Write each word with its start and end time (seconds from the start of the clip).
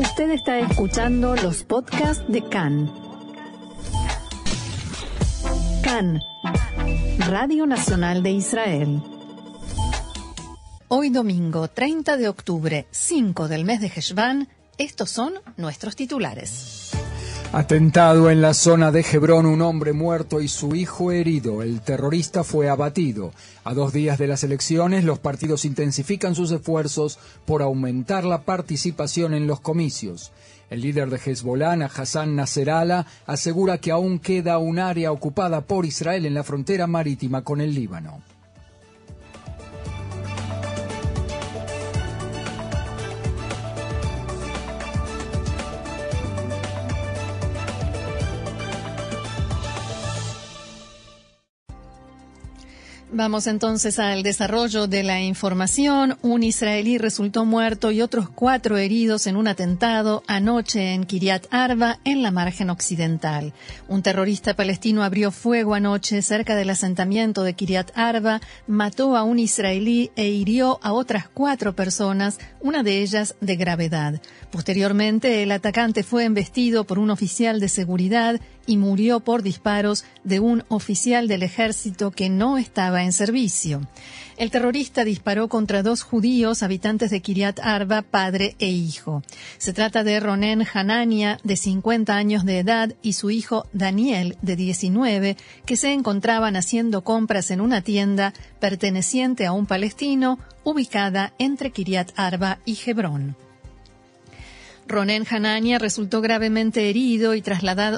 Usted 0.00 0.30
está 0.30 0.58
escuchando 0.58 1.36
los 1.36 1.62
podcasts 1.62 2.24
de 2.26 2.42
CAN. 2.42 2.90
CAN, 5.82 6.22
Radio 7.18 7.66
Nacional 7.66 8.22
de 8.22 8.30
Israel. 8.30 9.02
Hoy 10.88 11.10
domingo 11.10 11.68
30 11.68 12.16
de 12.16 12.28
octubre, 12.28 12.86
5 12.90 13.48
del 13.48 13.66
mes 13.66 13.82
de 13.82 13.88
Heshvan, 13.88 14.48
estos 14.78 15.10
son 15.10 15.34
nuestros 15.58 15.96
titulares. 15.96 16.89
Atentado 17.52 18.30
en 18.30 18.40
la 18.40 18.54
zona 18.54 18.92
de 18.92 19.00
Hebrón, 19.00 19.44
un 19.44 19.60
hombre 19.60 19.92
muerto 19.92 20.40
y 20.40 20.46
su 20.46 20.76
hijo 20.76 21.10
herido. 21.10 21.62
El 21.62 21.80
terrorista 21.80 22.44
fue 22.44 22.68
abatido. 22.68 23.32
A 23.64 23.74
dos 23.74 23.92
días 23.92 24.18
de 24.18 24.28
las 24.28 24.44
elecciones, 24.44 25.02
los 25.02 25.18
partidos 25.18 25.64
intensifican 25.64 26.36
sus 26.36 26.52
esfuerzos 26.52 27.18
por 27.46 27.62
aumentar 27.62 28.24
la 28.24 28.42
participación 28.42 29.34
en 29.34 29.48
los 29.48 29.58
comicios. 29.58 30.30
El 30.70 30.82
líder 30.82 31.10
de 31.10 31.18
Hezbollah, 31.18 31.90
Hassan 31.92 32.36
Nasrallah, 32.36 33.06
asegura 33.26 33.78
que 33.78 33.90
aún 33.90 34.20
queda 34.20 34.58
un 34.58 34.78
área 34.78 35.10
ocupada 35.10 35.62
por 35.62 35.86
Israel 35.86 36.26
en 36.26 36.34
la 36.34 36.44
frontera 36.44 36.86
marítima 36.86 37.42
con 37.42 37.60
el 37.60 37.74
Líbano. 37.74 38.22
Vamos 53.20 53.46
entonces 53.46 53.98
al 53.98 54.22
desarrollo 54.22 54.86
de 54.86 55.02
la 55.02 55.20
información. 55.20 56.16
Un 56.22 56.42
israelí 56.42 56.96
resultó 56.96 57.44
muerto 57.44 57.90
y 57.90 58.00
otros 58.00 58.30
cuatro 58.30 58.78
heridos 58.78 59.26
en 59.26 59.36
un 59.36 59.46
atentado 59.46 60.22
anoche 60.26 60.94
en 60.94 61.04
Kiryat 61.04 61.44
Arba, 61.50 61.98
en 62.04 62.22
la 62.22 62.30
margen 62.30 62.70
occidental. 62.70 63.52
Un 63.88 64.00
terrorista 64.00 64.56
palestino 64.56 65.02
abrió 65.02 65.32
fuego 65.32 65.74
anoche 65.74 66.22
cerca 66.22 66.56
del 66.56 66.70
asentamiento 66.70 67.42
de 67.42 67.52
Kiryat 67.52 67.90
Arba, 67.94 68.40
mató 68.66 69.14
a 69.18 69.22
un 69.22 69.38
israelí 69.38 70.10
e 70.16 70.28
hirió 70.28 70.80
a 70.82 70.94
otras 70.94 71.28
cuatro 71.28 71.76
personas, 71.76 72.38
una 72.62 72.82
de 72.82 73.02
ellas 73.02 73.34
de 73.42 73.56
gravedad. 73.56 74.22
Posteriormente, 74.50 75.42
el 75.42 75.52
atacante 75.52 76.04
fue 76.04 76.24
embestido 76.24 76.84
por 76.84 76.98
un 76.98 77.10
oficial 77.10 77.60
de 77.60 77.68
seguridad 77.68 78.40
y 78.70 78.76
murió 78.76 79.18
por 79.18 79.42
disparos 79.42 80.04
de 80.22 80.38
un 80.38 80.62
oficial 80.68 81.26
del 81.26 81.42
ejército 81.42 82.12
que 82.12 82.28
no 82.30 82.56
estaba 82.56 83.02
en 83.02 83.12
servicio. 83.12 83.80
El 84.36 84.52
terrorista 84.52 85.04
disparó 85.04 85.48
contra 85.48 85.82
dos 85.82 86.04
judíos 86.04 86.62
habitantes 86.62 87.10
de 87.10 87.20
Kiryat 87.20 87.58
Arba, 87.58 88.02
padre 88.02 88.54
e 88.60 88.68
hijo. 88.68 89.24
Se 89.58 89.72
trata 89.72 90.04
de 90.04 90.20
Ronen 90.20 90.64
Hanania, 90.72 91.40
de 91.42 91.56
50 91.56 92.14
años 92.14 92.44
de 92.44 92.60
edad, 92.60 92.94
y 93.02 93.14
su 93.14 93.32
hijo 93.32 93.66
Daniel, 93.72 94.38
de 94.40 94.54
19, 94.54 95.36
que 95.66 95.76
se 95.76 95.92
encontraban 95.92 96.54
haciendo 96.54 97.02
compras 97.02 97.50
en 97.50 97.60
una 97.60 97.82
tienda 97.82 98.34
perteneciente 98.60 99.46
a 99.46 99.52
un 99.52 99.66
palestino 99.66 100.38
ubicada 100.62 101.32
entre 101.40 101.72
Kiryat 101.72 102.12
Arba 102.14 102.60
y 102.64 102.78
Hebrón. 102.86 103.34
Ronen 104.90 105.24
Hanania 105.30 105.78
resultó 105.78 106.20
gravemente 106.20 106.90
herido 106.90 107.34
y 107.34 107.42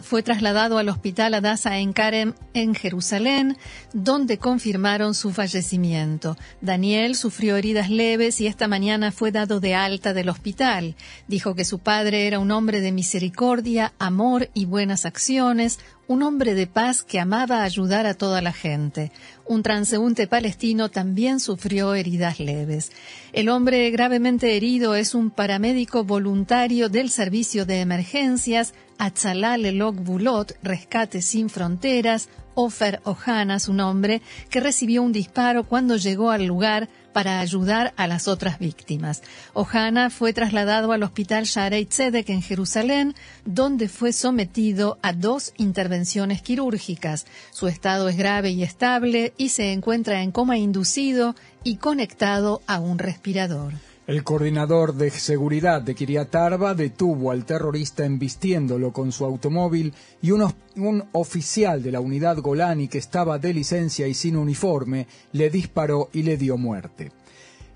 fue 0.02 0.22
trasladado 0.22 0.78
al 0.78 0.88
hospital 0.90 1.34
Adasa 1.34 1.78
en 1.78 1.94
Karem, 1.94 2.34
en 2.52 2.74
Jerusalén, 2.74 3.56
donde 3.94 4.36
confirmaron 4.36 5.14
su 5.14 5.32
fallecimiento. 5.32 6.36
Daniel 6.60 7.16
sufrió 7.16 7.56
heridas 7.56 7.88
leves 7.88 8.40
y 8.42 8.46
esta 8.46 8.68
mañana 8.68 9.10
fue 9.10 9.32
dado 9.32 9.58
de 9.58 9.74
alta 9.74 10.12
del 10.12 10.28
hospital. 10.28 10.94
Dijo 11.28 11.54
que 11.54 11.64
su 11.64 11.78
padre 11.78 12.26
era 12.26 12.38
un 12.38 12.50
hombre 12.50 12.80
de 12.80 12.92
misericordia, 12.92 13.94
amor 13.98 14.50
y 14.52 14.66
buenas 14.66 15.06
acciones, 15.06 15.80
un 16.08 16.22
hombre 16.22 16.54
de 16.54 16.66
paz 16.66 17.02
que 17.02 17.20
amaba 17.20 17.62
ayudar 17.62 18.06
a 18.06 18.14
toda 18.14 18.42
la 18.42 18.52
gente. 18.52 19.12
Un 19.46 19.62
transeúnte 19.62 20.26
palestino 20.26 20.90
también 20.90 21.40
sufrió 21.40 21.94
heridas 21.94 22.40
leves. 22.40 22.92
El 23.32 23.48
hombre 23.48 23.90
gravemente 23.90 24.56
herido 24.56 24.94
es 24.94 25.14
un 25.14 25.30
paramédico 25.30 26.04
voluntario 26.04 26.88
del 26.88 27.10
Servicio 27.10 27.66
de 27.66 27.80
Emergencias 27.80 28.74
Atzalal 28.98 29.64
Elok 29.64 29.96
Bulot, 29.96 30.56
Rescate 30.62 31.22
Sin 31.22 31.48
Fronteras, 31.48 32.28
Ofer 32.54 33.00
Ohana, 33.04 33.58
su 33.58 33.72
nombre, 33.72 34.22
que 34.50 34.60
recibió 34.60 35.02
un 35.02 35.12
disparo 35.12 35.64
cuando 35.64 35.96
llegó 35.96 36.30
al 36.30 36.44
lugar 36.44 36.88
para 37.12 37.40
ayudar 37.40 37.92
a 37.96 38.06
las 38.06 38.28
otras 38.28 38.58
víctimas. 38.58 39.22
Ohana 39.52 40.10
fue 40.10 40.32
trasladado 40.32 40.92
al 40.92 41.02
hospital 41.02 41.44
Sharei 41.44 41.86
Tzedek 41.86 42.30
en 42.30 42.42
Jerusalén, 42.42 43.14
donde 43.44 43.88
fue 43.88 44.12
sometido 44.12 44.98
a 45.02 45.12
dos 45.12 45.52
intervenciones 45.56 46.42
quirúrgicas. 46.42 47.26
Su 47.50 47.68
estado 47.68 48.08
es 48.08 48.16
grave 48.16 48.50
y 48.50 48.62
estable 48.62 49.32
y 49.36 49.50
se 49.50 49.72
encuentra 49.72 50.22
en 50.22 50.32
coma 50.32 50.58
inducido 50.58 51.34
y 51.64 51.76
conectado 51.76 52.62
a 52.66 52.80
un 52.80 52.98
respirador. 52.98 53.91
El 54.12 54.24
coordinador 54.24 54.92
de 54.92 55.08
seguridad 55.08 55.80
de 55.80 55.94
Kiryat 55.94 56.34
Arba 56.34 56.74
detuvo 56.74 57.30
al 57.30 57.46
terrorista 57.46 58.04
embistiéndolo 58.04 58.92
con 58.92 59.10
su 59.10 59.24
automóvil 59.24 59.94
y 60.20 60.32
un, 60.32 60.52
un, 60.76 61.04
oficial 61.12 61.82
de 61.82 61.92
la 61.92 62.00
unidad 62.00 62.36
Golani 62.36 62.88
que 62.88 62.98
estaba 62.98 63.38
de 63.38 63.54
licencia 63.54 64.06
y 64.06 64.12
sin 64.12 64.36
uniforme 64.36 65.06
le 65.32 65.48
disparó 65.48 66.10
y 66.12 66.24
le 66.24 66.36
dio 66.36 66.58
muerte. 66.58 67.10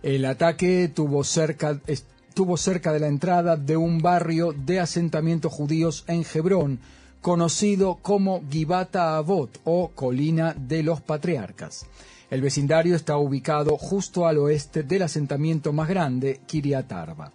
El 0.03 0.27
ataque 0.27 0.93
tuvo 0.95 1.25
cerca, 1.25 1.81
estuvo 1.87 2.59
cerca 2.59 2.93
de 2.93 3.01
la 3.01 3.07
entrada 3.07 3.57
de 3.57 3.79
un 3.79 4.03
barrio 4.03 4.53
de 4.53 4.79
asentamientos 4.81 5.51
judíos 5.51 6.05
en 6.07 6.23
Hebrón, 6.35 6.81
conocido 7.23 7.97
como 8.03 8.43
Gibata 8.51 9.17
Avot 9.17 9.59
o 9.65 9.93
Colina 9.95 10.55
de 10.55 10.83
los 10.83 11.01
Patriarcas. 11.01 11.87
El 12.29 12.41
vecindario 12.41 12.97
está 12.97 13.19
ubicado 13.19 13.77
justo 13.77 14.27
al 14.27 14.39
oeste 14.39 14.83
del 14.83 15.03
asentamiento 15.03 15.73
más 15.73 15.89
grande, 15.89 16.41
Kiryat 16.47 16.91
Arba. 16.91 17.33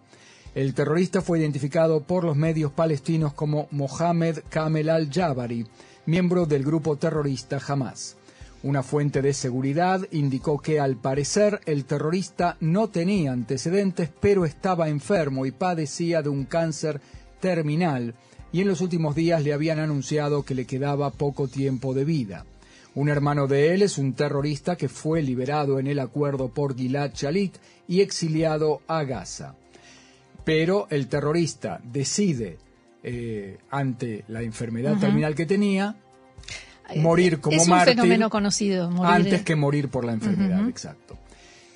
El 0.53 0.73
terrorista 0.73 1.21
fue 1.21 1.39
identificado 1.39 2.01
por 2.01 2.25
los 2.25 2.35
medios 2.35 2.73
palestinos 2.73 3.33
como 3.33 3.69
Mohamed 3.71 4.39
Kamel 4.49 4.89
al-Jabari, 4.89 5.65
miembro 6.05 6.45
del 6.45 6.65
grupo 6.65 6.97
terrorista 6.97 7.57
Hamas. 7.65 8.17
Una 8.63 8.83
fuente 8.83 9.21
de 9.21 9.33
seguridad 9.33 10.05
indicó 10.11 10.59
que 10.59 10.81
al 10.81 10.97
parecer 10.97 11.61
el 11.65 11.85
terrorista 11.85 12.57
no 12.59 12.89
tenía 12.89 13.31
antecedentes, 13.31 14.09
pero 14.19 14.43
estaba 14.43 14.89
enfermo 14.89 15.45
y 15.45 15.51
padecía 15.51 16.21
de 16.21 16.29
un 16.29 16.43
cáncer 16.43 16.99
terminal, 17.39 18.13
y 18.51 18.59
en 18.59 18.67
los 18.67 18.81
últimos 18.81 19.15
días 19.15 19.41
le 19.41 19.53
habían 19.53 19.79
anunciado 19.79 20.43
que 20.43 20.53
le 20.53 20.65
quedaba 20.65 21.11
poco 21.11 21.47
tiempo 21.47 21.93
de 21.93 22.03
vida. 22.03 22.45
Un 22.93 23.09
hermano 23.09 23.47
de 23.47 23.73
él 23.73 23.83
es 23.83 23.97
un 23.97 24.13
terrorista 24.13 24.75
que 24.75 24.89
fue 24.89 25.21
liberado 25.21 25.79
en 25.79 25.87
el 25.87 25.99
acuerdo 25.99 26.49
por 26.49 26.75
Gilad 26.75 27.11
Shalit 27.13 27.55
y 27.87 28.01
exiliado 28.01 28.81
a 28.87 29.03
Gaza. 29.03 29.55
Pero 30.43 30.87
el 30.89 31.07
terrorista 31.07 31.79
decide, 31.83 32.57
eh, 33.03 33.59
ante 33.69 34.25
la 34.27 34.41
enfermedad 34.41 34.97
terminal 34.97 35.35
que 35.35 35.45
tenía, 35.45 35.95
eh, 36.89 36.99
morir 36.99 37.39
como 37.39 37.57
es 37.57 37.67
un 37.67 37.79
fenómeno 37.79 38.29
conocido. 38.29 38.89
Antes 39.03 39.43
que 39.43 39.55
morir 39.55 39.89
por 39.89 40.03
la 40.03 40.13
enfermedad, 40.13 40.67
exacto. 40.67 41.17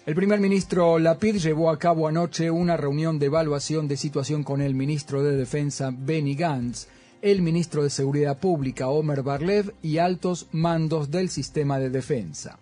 El 0.05 0.15
primer 0.15 0.39
ministro 0.39 0.99
Lapid 0.99 1.37
llevó 1.37 1.71
a 1.71 1.79
cabo 1.79 2.07
anoche 2.07 2.51
una 2.51 2.77
reunión 2.77 3.17
de 3.17 3.27
evaluación 3.27 3.87
de 3.87 3.97
situación 3.97 4.43
con 4.43 4.61
el 4.61 4.75
ministro 4.75 5.23
de 5.23 5.35
Defensa 5.35 5.91
Benny 5.97 6.35
Gantz 6.35 6.87
el 7.25 7.41
ministro 7.41 7.81
de 7.81 7.89
Seguridad 7.89 8.37
Pública 8.37 8.87
Omer 8.87 9.23
Barlev 9.23 9.73
y 9.81 9.97
altos 9.97 10.45
mandos 10.51 11.09
del 11.09 11.31
sistema 11.31 11.79
de 11.79 11.89
defensa. 11.89 12.59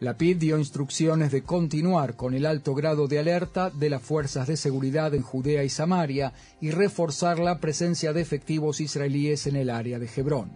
La 0.00 0.16
PID 0.16 0.38
dio 0.38 0.58
instrucciones 0.58 1.30
de 1.30 1.42
continuar 1.42 2.16
con 2.16 2.32
el 2.32 2.46
alto 2.46 2.74
grado 2.74 3.06
de 3.06 3.18
alerta 3.18 3.68
de 3.68 3.90
las 3.90 4.00
fuerzas 4.00 4.46
de 4.46 4.56
seguridad 4.56 5.14
en 5.14 5.20
Judea 5.20 5.62
y 5.62 5.68
Samaria 5.68 6.32
y 6.58 6.70
reforzar 6.70 7.38
la 7.38 7.60
presencia 7.60 8.14
de 8.14 8.22
efectivos 8.22 8.80
israelíes 8.80 9.46
en 9.46 9.56
el 9.56 9.68
área 9.68 9.98
de 9.98 10.08
Hebrón. 10.16 10.52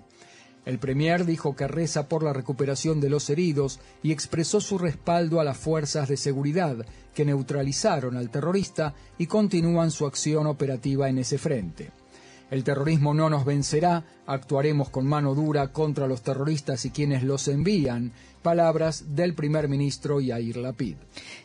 El 0.65 0.79
Premier 0.79 1.27
dijo 1.27 1.55
que 1.55 1.69
reza 1.69 2.09
por 2.09 2.23
la 2.23 2.33
recuperación 2.33 3.03
de 3.03 3.11
los 3.11 3.29
heridos 3.29 3.81
y 4.03 4.13
expresó 4.13 4.63
su 4.63 4.79
respaldo 4.79 5.41
a 5.41 5.45
las 5.45 5.59
fuerzas 5.59 6.09
de 6.09 6.17
seguridad 6.17 6.87
que 7.15 7.27
neutralizaron 7.27 8.17
al 8.17 8.31
terrorista 8.31 8.95
y 9.19 9.27
continúan 9.27 9.91
su 9.91 10.07
acción 10.07 10.47
operativa 10.47 11.11
en 11.11 11.19
ese 11.19 11.37
frente. 11.37 11.91
El 12.53 12.65
terrorismo 12.65 13.15
no 13.15 13.31
nos 13.31 13.47
vencerá, 13.47 14.05
actuaremos 14.27 14.91
con 14.91 15.07
mano 15.07 15.35
dura 15.35 15.69
contra 15.69 16.07
los 16.07 16.21
terroristas 16.21 16.85
y 16.85 16.91
quienes 16.91 17.23
los 17.23 17.49
envían. 17.49 18.13
Palabras 18.43 19.17
del 19.17 19.33
primer 19.33 19.69
ministro 19.69 20.21
Yair 20.21 20.59
Lapid. 20.59 20.97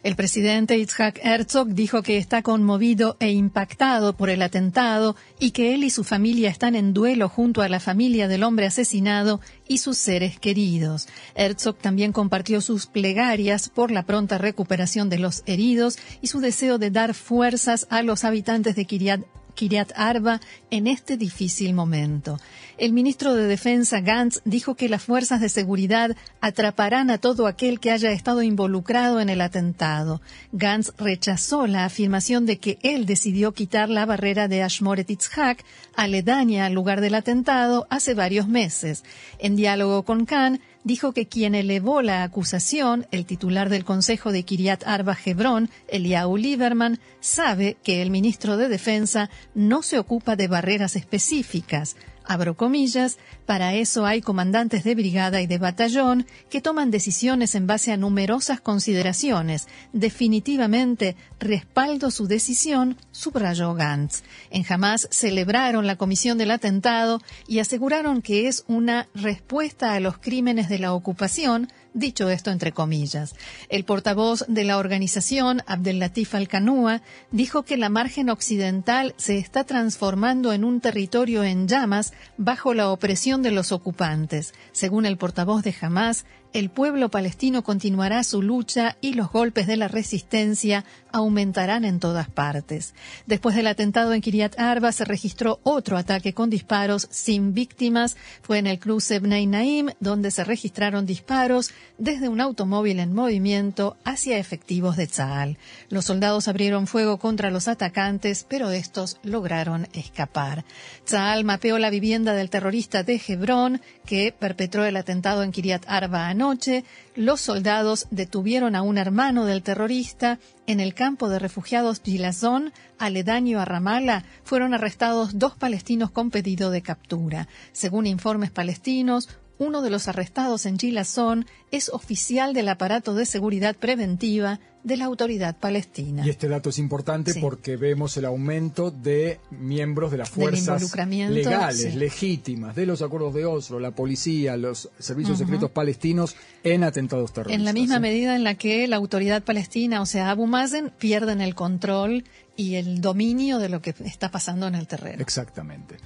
El 0.04 0.18
presidente 0.18 0.78
Itzhak 0.78 1.22
Herzog 1.24 1.70
dijo 1.70 2.04
que 2.04 2.18
está 2.18 2.42
conmovido 2.42 3.16
e 3.22 3.32
impactado 3.32 4.18
por 4.18 4.30
el 4.30 4.42
atentado 4.42 5.16
y 5.40 5.52
que 5.52 5.74
él 5.74 5.86
y 5.86 5.92
su 5.92 6.04
familia 6.04 6.50
están 6.50 6.76
en 6.76 6.94
duelo 6.94 7.30
junto 7.30 7.62
a 7.62 7.70
la 7.70 7.80
familia 7.80 8.28
del 8.28 8.44
hombre 8.44 8.66
asesinado 8.66 9.40
y 9.66 9.78
sus 9.78 9.98
seres 9.98 10.38
queridos. 10.38 11.08
Herzog 11.36 11.78
también 11.78 12.12
compartió 12.12 12.60
sus 12.60 12.86
plegarias 12.86 13.70
por 13.70 13.92
la 13.92 14.04
pronta 14.04 14.38
recuperación 14.40 15.08
de 15.08 15.20
los 15.20 15.44
heridos 15.46 15.98
y 16.20 16.28
su 16.28 16.42
deseo 16.42 16.80
de 16.80 16.92
dar 16.92 17.14
fuerzas 17.14 17.88
a 17.90 18.04
los 18.04 18.26
habitantes 18.26 18.76
de 18.76 18.84
Kiryat 18.84 19.22
Kiryat 19.58 19.92
Arba 19.96 20.40
en 20.70 20.86
este 20.88 21.18
difícil 21.18 21.74
momento. 21.74 22.40
El 22.78 22.94
ministro 22.94 23.34
de 23.34 23.48
Defensa 23.48 24.02
Gantz 24.02 24.40
dijo 24.46 24.76
que 24.76 24.88
las 24.88 25.02
fuerzas 25.02 25.42
de 25.42 25.50
seguridad 25.50 26.16
atraparán 26.42 27.10
a 27.10 27.18
todo 27.18 27.48
aquel 27.48 27.80
que 27.80 27.90
haya 27.90 28.12
estado 28.12 28.44
involucrado 28.44 29.20
en 29.20 29.30
el 29.30 29.42
atentado. 29.42 30.22
Gantz 30.52 30.94
rechazó 31.00 31.66
la 31.66 31.86
afirmación 31.86 32.46
de 32.46 32.60
que 32.60 32.78
él 32.84 33.08
decidió 33.08 33.52
quitar 33.54 33.90
la 33.90 34.06
barrera 34.06 34.48
de 34.48 34.62
Ashmoret 34.62 35.10
Itzhak, 35.10 35.66
aledaña 35.96 36.68
al 36.68 36.74
lugar 36.74 37.02
del 37.02 37.16
atentado, 37.16 37.88
hace 37.90 38.14
varios 38.14 38.48
meses. 38.48 39.04
En 39.40 39.56
diálogo 39.56 40.04
con 40.04 40.26
Khan, 40.26 40.62
dijo 40.88 41.12
que 41.12 41.28
quien 41.28 41.54
elevó 41.54 42.02
la 42.02 42.24
acusación, 42.24 43.06
el 43.12 43.26
titular 43.26 43.70
del 43.70 43.86
Consejo 43.86 44.32
de 44.32 44.44
Kiryat 44.44 44.88
Arba 44.88 45.18
Hebrón, 45.24 45.70
Eliahu 45.90 46.38
Lieberman, 46.38 47.00
sabe 47.20 47.78
que 47.84 48.02
el 48.02 48.10
ministro 48.10 48.58
de 48.58 48.70
Defensa 48.70 49.30
no 49.54 49.84
se 49.84 50.00
ocupa 50.00 50.36
de 50.36 50.48
barreras 50.48 50.96
específicas 50.96 51.98
abro 52.28 52.56
comillas, 52.56 53.18
para 53.46 53.74
eso 53.74 54.06
hay 54.06 54.22
comandantes 54.22 54.84
de 54.84 54.96
brigada 54.96 55.42
y 55.42 55.48
de 55.48 55.58
batallón 55.58 56.28
que 56.50 56.62
toman 56.62 56.92
decisiones 56.92 57.56
en 57.56 57.68
base 57.68 57.92
a 57.92 57.98
numerosas 57.98 58.62
consideraciones. 58.62 59.68
Definitivamente 59.94 61.16
respaldo 61.40 62.12
su 62.12 62.28
decisión, 62.28 62.98
subrayó 63.12 63.74
Gantz. 63.74 64.24
En 64.50 64.66
Hamas 64.68 65.08
celebraron 65.12 65.88
la 65.88 65.96
comisión 65.96 66.38
del 66.38 66.52
atentado 66.52 67.22
y 67.48 67.60
aseguraron 67.60 68.22
que 68.22 68.48
es 68.48 68.64
una 68.68 69.08
respuesta 69.16 69.94
a 69.94 70.00
los 70.00 70.18
crímenes 70.18 70.70
de 70.70 70.80
la 70.80 70.94
ocupación 70.94 71.70
Dicho 71.94 72.30
esto 72.30 72.52
entre 72.52 72.72
comillas, 72.72 73.36
el 73.70 73.84
portavoz 73.84 74.46
de 74.48 74.64
la 74.64 74.78
organización, 74.78 75.64
Abdel-Latif 75.66 76.36
Al-Kanua, 76.36 77.02
dijo 77.32 77.64
que 77.64 77.78
la 77.78 77.90
margen 77.90 78.30
occidental 78.30 79.16
se 79.18 79.38
está 79.38 79.64
transformando 79.64 80.54
en 80.54 80.64
un 80.64 80.82
territorio 80.82 81.44
en 81.44 81.68
llamas 81.68 82.14
bajo 82.38 82.74
la 82.74 82.90
opresión 82.90 83.42
de 83.42 83.52
los 83.52 83.72
ocupantes. 83.72 84.54
Según 84.72 85.06
el 85.06 85.18
portavoz 85.18 85.64
de 85.64 85.76
Hamas, 85.82 86.26
el 86.54 86.70
pueblo 86.70 87.10
palestino 87.10 87.64
continuará 87.64 88.24
su 88.24 88.42
lucha 88.42 88.98
y 89.02 89.14
los 89.14 89.30
golpes 89.30 89.68
de 89.68 89.78
la 89.78 89.88
resistencia 89.88 90.86
aumentarán 91.12 91.84
en 91.84 92.00
todas 92.00 92.30
partes. 92.30 92.94
Después 93.26 93.56
del 93.56 93.68
atentado 93.68 94.14
en 94.14 94.22
Kiryat 94.22 94.58
Arba 94.60 94.92
se 94.92 95.06
registró 95.06 95.60
otro 95.64 95.98
ataque 95.98 96.34
con 96.34 96.50
disparos 96.50 97.08
sin 97.12 97.54
víctimas. 97.54 98.16
Fue 98.42 98.60
en 98.60 98.68
el 98.68 98.80
cruce 98.80 99.20
Bnei 99.20 99.46
Naim 99.46 99.90
donde 100.00 100.32
se 100.32 100.44
registraron 100.44 101.06
disparos 101.06 101.72
desde 101.98 102.30
un 102.30 102.42
automóvil 102.42 103.00
en 103.00 103.14
movimiento 103.14 103.98
hacia 104.04 104.38
efectivos 104.38 104.98
de 104.98 105.08
Tzal. 105.08 105.58
Los 105.90 106.06
soldados 106.06 106.48
abrieron 106.48 106.88
fuego 106.88 107.18
contra 107.18 107.52
los 107.52 107.68
atacantes, 107.68 108.46
pero 108.48 108.72
estos 108.72 109.20
lograron 109.24 109.88
escapar. 109.94 110.66
Tzal 111.06 111.44
mapeó 111.44 111.80
la 111.80 111.90
vivienda 111.90 112.34
del 112.34 112.50
terrorista 112.50 113.04
de 113.04 113.22
Hebrón 113.28 113.82
que 114.06 114.34
perpetró 114.38 114.86
el 114.86 114.96
atentado 114.96 115.44
en 115.44 115.52
Kiryat 115.52 115.84
Arba 115.88 116.28
anoche, 116.28 116.84
los 117.16 117.42
soldados 117.42 118.08
detuvieron 118.12 118.76
a 118.76 118.84
un 118.84 118.98
hermano 118.98 119.46
del 119.46 119.64
terrorista 119.64 120.40
en 120.68 120.80
el 120.80 120.94
campo 120.94 121.30
de 121.30 121.40
refugiados 121.40 122.02
Gilazón, 122.04 122.74
aledaño 123.00 123.60
a 123.60 123.66
Ramala, 123.66 124.24
fueron 124.44 124.74
arrestados 124.74 125.40
dos 125.40 125.56
palestinos 125.56 126.12
con 126.12 126.30
pedido 126.30 126.70
de 126.70 126.82
captura. 126.82 127.48
Según 127.72 128.06
informes 128.06 128.52
palestinos, 128.52 129.30
uno 129.60 129.82
de 129.82 129.90
los 129.90 130.08
arrestados 130.08 130.66
en 130.66 130.78
Gilazón 130.78 131.46
es 131.72 131.90
oficial 131.90 132.54
del 132.54 132.70
aparato 132.70 133.14
de 133.14 133.26
seguridad 133.26 133.76
preventiva 133.76 134.60
de 134.84 134.96
la 134.96 135.06
autoridad 135.06 135.58
palestina. 135.58 136.26
Y 136.26 136.30
este 136.30 136.48
dato 136.48 136.70
es 136.70 136.80
importante 136.80 137.36
porque 137.42 137.76
vemos 137.76 138.16
el 138.16 138.26
aumento 138.26 138.90
de 138.90 139.40
miembros 139.52 140.12
de 140.12 140.18
las 140.18 140.30
fuerzas 140.30 140.96
legales, 141.30 141.96
legítimas, 141.96 142.76
de 142.76 142.86
los 142.86 143.02
acuerdos 143.02 143.34
de 143.34 143.46
Oslo, 143.46 143.80
la 143.80 143.92
policía, 143.92 144.56
los 144.56 144.90
servicios 144.98 145.40
secretos 145.40 145.72
palestinos 145.72 146.36
en 146.64 146.86
atentados 146.86 147.34
terroristas. 147.34 147.60
En 147.60 147.66
la 147.66 147.74
misma 147.74 148.00
medida 148.00 148.36
en 148.36 148.46
la 148.46 148.56
que 148.56 148.88
la 148.88 148.96
autoridad 148.96 149.44
palestina, 149.44 150.02
o 150.02 150.06
sea, 150.06 150.32
Abu 150.32 150.48
Mazen, 150.48 150.92
pierden 150.98 151.42
el 151.42 151.54
control 151.54 152.24
y 152.56 152.76
el 152.76 153.02
dominio 153.02 153.60
de 153.60 153.70
lo 153.70 153.82
que 153.82 153.94
está 154.06 154.32
pasando 154.32 154.68
en 154.68 154.76
el 154.76 154.88
terreno. 154.88 155.22
Exactamente. 155.22 155.98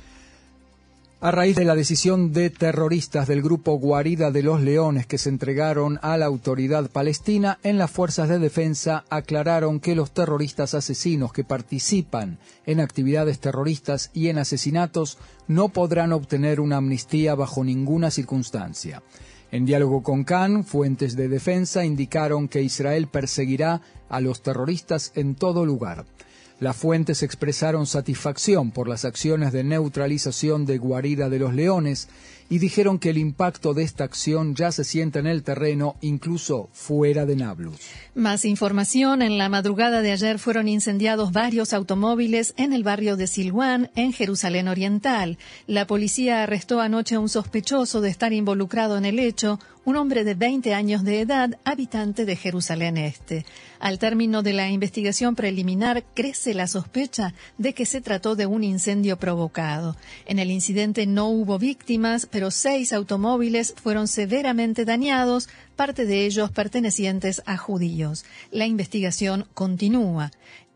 A 1.24 1.30
raíz 1.30 1.56
de 1.56 1.66
la 1.66 1.76
decisión 1.76 2.34
de 2.34 2.50
terroristas 2.50 3.28
del 3.28 3.44
grupo 3.44 3.74
Guarida 3.78 4.32
de 4.32 4.42
los 4.42 4.60
Leones 4.60 5.06
que 5.06 5.20
se 5.20 5.30
entregaron 5.30 6.00
a 6.02 6.18
la 6.18 6.26
autoridad 6.26 6.90
palestina, 6.90 7.60
en 7.62 7.78
las 7.78 7.92
fuerzas 7.92 8.28
de 8.28 8.40
defensa 8.40 9.06
aclararon 9.08 9.80
que 9.80 9.94
los 9.94 10.10
terroristas 10.10 10.74
asesinos 10.74 11.32
que 11.32 11.44
participan 11.44 12.40
en 12.66 12.80
actividades 12.80 13.40
terroristas 13.40 14.10
y 14.16 14.30
en 14.30 14.40
asesinatos 14.40 15.20
no 15.48 15.70
podrán 15.70 16.12
obtener 16.12 16.60
una 16.60 16.78
amnistía 16.78 17.36
bajo 17.36 17.64
ninguna 17.64 18.10
circunstancia. 18.10 19.04
En 19.52 19.66
diálogo 19.66 20.02
con 20.02 20.24
Khan, 20.24 20.64
fuentes 20.64 21.16
de 21.16 21.28
defensa 21.28 21.86
indicaron 21.86 22.48
que 22.48 22.64
Israel 22.64 23.08
perseguirá 23.08 23.84
a 24.10 24.22
los 24.22 24.42
terroristas 24.42 25.12
en 25.14 25.36
todo 25.36 25.68
lugar. 25.68 26.04
Las 26.62 26.78
fuentes 26.78 27.24
expresaron 27.24 27.88
satisfacción 27.88 28.70
por 28.70 28.88
las 28.88 29.04
acciones 29.04 29.52
de 29.52 29.64
neutralización 29.64 30.68
de 30.68 30.78
guarida 30.78 31.28
de 31.28 31.40
los 31.40 31.56
leones 31.56 32.08
y 32.52 32.60
dijeron 32.60 33.00
que 33.00 33.10
el 33.10 33.18
impacto 33.18 33.74
de 33.74 33.82
esta 33.82 34.04
acción 34.04 34.54
ya 34.54 34.72
se 34.72 34.84
siente 34.84 35.18
en 35.18 35.26
el 35.26 35.42
terreno, 35.42 35.96
incluso 36.02 36.70
fuera 36.72 37.26
de 37.26 37.36
Nablus. 37.36 37.80
Más 38.14 38.46
información. 38.46 39.24
En 39.24 39.40
la 39.40 39.50
madrugada 39.50 40.04
de 40.04 40.12
ayer 40.12 40.38
fueron 40.38 40.68
incendiados 40.68 41.32
varios 41.32 41.74
automóviles 41.74 42.54
en 42.58 42.74
el 42.74 42.84
barrio 42.84 43.18
de 43.18 43.26
Silwan, 43.26 43.90
en 43.96 44.14
Jerusalén 44.14 44.68
Oriental. 44.68 45.40
La 45.66 45.88
policía 45.88 46.44
arrestó 46.44 46.80
anoche 46.80 47.16
a 47.16 47.20
un 47.20 47.30
sospechoso 47.30 48.02
de 48.02 48.10
estar 48.10 48.34
involucrado 48.34 49.00
en 49.00 49.06
el 49.06 49.18
hecho, 49.18 49.60
un 49.84 49.96
hombre 49.96 50.24
de 50.24 50.36
20 50.36 50.74
años 50.74 51.04
de 51.04 51.22
edad, 51.22 51.58
habitante 51.64 52.26
de 52.26 52.36
Jerusalén 52.36 52.98
Este. 52.98 53.46
Al 53.80 53.98
término 53.98 54.44
de 54.44 54.54
la 54.54 54.70
investigación 54.70 55.36
preliminar, 55.36 56.04
crece 56.14 56.54
la 56.54 56.68
sospecha 56.68 57.34
de 57.58 57.74
que 57.74 57.88
se 57.88 58.00
trató 58.00 58.36
de 58.36 58.46
un 58.46 58.64
incendio 58.64 59.18
provocado. 59.18 59.96
En 60.26 60.38
el 60.38 60.52
incidente 60.52 61.08
no 61.08 61.30
hubo 61.30 61.58
víctimas, 61.58 62.28
pero 62.30 62.52
seis 62.52 62.94
automóviles 62.94 63.74
fueron 63.82 64.08
severamente 64.08 64.86
dañados, 64.86 65.50
parte 65.76 66.06
de 66.06 66.26
ellos 66.26 66.52
pertenecientes 66.52 67.42
a 67.48 67.58
judíos. 67.58 68.24
La 68.52 68.68
investigación 68.68 69.48
continúa. 69.56 70.32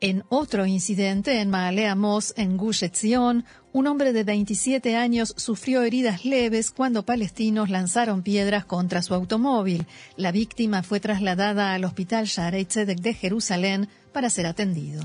En 0.05 0.23
otro 0.29 0.67
incidente 0.67 1.41
en 1.41 1.49
Maale 1.49 1.87
Amos, 1.87 2.35
en 2.37 2.57
Gush 2.57 2.83
Etzion, 2.83 3.43
un 3.73 3.87
hombre 3.87 4.13
de 4.13 4.23
27 4.23 4.95
años 4.95 5.33
sufrió 5.35 5.81
heridas 5.81 6.25
leves 6.25 6.69
cuando 6.69 7.07
palestinos 7.07 7.71
lanzaron 7.71 8.21
piedras 8.21 8.65
contra 8.65 9.01
su 9.01 9.15
automóvil. 9.15 9.87
La 10.15 10.31
víctima 10.31 10.83
fue 10.83 10.99
trasladada 10.99 11.73
al 11.73 11.85
hospital 11.85 12.25
Shaarei 12.25 12.65
Tzedek 12.65 12.99
de 12.99 13.15
Jerusalén 13.15 13.89
para 14.13 14.29
ser 14.29 14.45
atendido. 14.45 15.03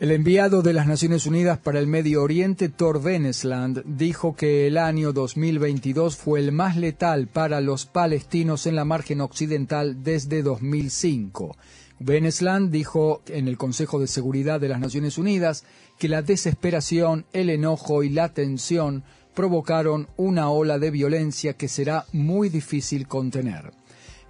El 0.00 0.10
enviado 0.10 0.62
de 0.62 0.72
las 0.72 0.86
Naciones 0.86 1.26
Unidas 1.26 1.58
para 1.58 1.78
el 1.78 1.86
Medio 1.86 2.22
Oriente, 2.22 2.70
Thor 2.70 3.02
Venesland, 3.02 3.82
dijo 3.84 4.36
que 4.36 4.66
el 4.66 4.78
año 4.78 5.12
2022 5.12 6.16
fue 6.16 6.40
el 6.40 6.50
más 6.50 6.78
letal 6.78 7.28
para 7.28 7.60
los 7.60 7.84
palestinos 7.84 8.66
en 8.66 8.74
la 8.74 8.86
margen 8.86 9.20
occidental 9.20 10.02
desde 10.02 10.42
2005. 10.42 11.56
Venesland 11.98 12.70
dijo 12.70 13.22
en 13.26 13.48
el 13.48 13.56
Consejo 13.56 13.98
de 13.98 14.06
Seguridad 14.06 14.60
de 14.60 14.68
las 14.68 14.80
Naciones 14.80 15.16
Unidas 15.16 15.64
que 15.98 16.08
la 16.08 16.22
desesperación, 16.22 17.24
el 17.32 17.48
enojo 17.48 18.02
y 18.02 18.10
la 18.10 18.28
tensión 18.28 19.02
provocaron 19.34 20.08
una 20.16 20.50
ola 20.50 20.78
de 20.78 20.90
violencia 20.90 21.54
que 21.54 21.68
será 21.68 22.06
muy 22.12 22.48
difícil 22.48 23.06
contener. 23.06 23.72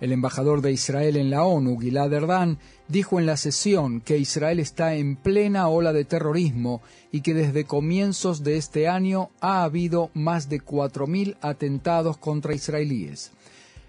El 0.00 0.12
embajador 0.12 0.61
de 0.61 0.73
Israel 0.73 1.16
en 1.16 1.30
la 1.30 1.44
ONU, 1.44 1.78
Gilad 1.78 2.12
Erdan, 2.12 2.58
dijo 2.87 3.18
en 3.18 3.25
la 3.25 3.38
sesión 3.38 4.00
que 4.00 4.18
Israel 4.18 4.61
está 4.61 4.94
en 4.94 5.16
plena 5.16 5.68
ola 5.68 5.92
de 5.92 6.04
terrorismo 6.04 6.82
y 7.11 7.23
que 7.23 7.32
desde 7.32 7.64
comienzos 7.64 8.44
de 8.44 8.58
este 8.58 8.88
año 8.88 9.30
ha 9.40 9.64
habido 9.64 10.11
más 10.12 10.50
de 10.50 10.61
4.000 10.61 11.37
atentados 11.40 12.18
contra 12.18 12.54
israelíes. 12.54 13.32